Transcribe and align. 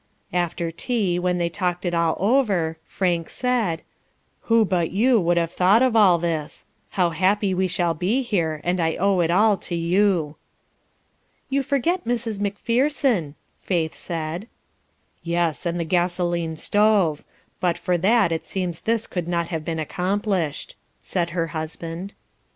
After 0.33 0.71
tea, 0.71 1.19
when 1.19 1.37
they 1.37 1.47
talked 1.47 1.85
it 1.85 1.93
all 1.93 2.17
over, 2.19 2.79
Frank 2.87 3.29
said: 3.29 3.83
"Who 4.49 4.65
but 4.65 4.89
you 4.89 5.19
would 5.21 5.37
have 5.37 5.51
thought 5.51 5.83
of 5.83 5.95
all 5.95 6.17
this? 6.17 6.65
How 6.97 7.11
happy 7.11 7.53
we 7.53 7.67
shall 7.67 7.93
be 7.93 8.23
here, 8.23 8.61
and 8.63 8.79
I 8.79 8.95
owe 8.95 9.19
it 9.19 9.29
all 9.29 9.57
to 9.57 9.75
you!" 9.75 10.37
"You 11.51 11.61
forget 11.61 12.03
Mrs. 12.03 12.39
Macpherson," 12.39 13.35
Faith 13.59 13.93
said. 13.93 14.47
"Yes, 15.21 15.67
and 15.67 15.79
the 15.79 15.85
gasoline 15.85 16.55
stove; 16.55 17.23
but 17.59 17.77
for 17.77 17.95
that 17.99 18.31
it 18.31 18.47
seems 18.47 18.81
this 18.81 19.05
could 19.05 19.27
not 19.27 19.49
have 19.49 19.63
been 19.63 19.77
accomplished," 19.77 20.75
said 21.03 21.29
her 21.29 21.45
husband. 21.53 22.15